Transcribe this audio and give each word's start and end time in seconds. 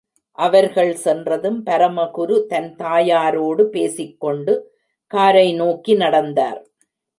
அவர்கள் 0.37 0.93
சென்றதும், 0.95 1.65
பரமகுரு 1.65 2.45
தன் 2.45 2.75
தாயாரோடு 2.75 3.63
பேசிக் 3.65 4.19
கொண்டு 4.19 4.55
காரை 5.07 5.53
நோக்கி 5.53 5.95
நடத்தார். 5.95 6.61